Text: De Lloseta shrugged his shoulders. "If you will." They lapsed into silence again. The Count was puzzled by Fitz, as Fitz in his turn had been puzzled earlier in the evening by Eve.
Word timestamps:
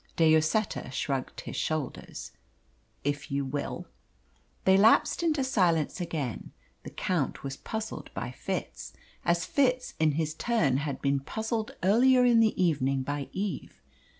De 0.15 0.33
Lloseta 0.35 0.89
shrugged 0.91 1.41
his 1.41 1.55
shoulders. 1.55 2.31
"If 3.03 3.29
you 3.29 3.45
will." 3.45 3.85
They 4.65 4.75
lapsed 4.75 5.21
into 5.21 5.43
silence 5.43 6.01
again. 6.01 6.53
The 6.81 6.89
Count 6.89 7.43
was 7.43 7.55
puzzled 7.57 8.11
by 8.15 8.31
Fitz, 8.31 8.93
as 9.23 9.45
Fitz 9.45 9.93
in 9.99 10.13
his 10.13 10.33
turn 10.33 10.77
had 10.77 11.03
been 11.03 11.19
puzzled 11.19 11.75
earlier 11.83 12.25
in 12.25 12.39
the 12.39 12.59
evening 12.59 13.03
by 13.03 13.29
Eve. 13.31 13.79